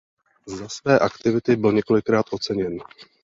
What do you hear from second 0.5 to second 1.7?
své aktivity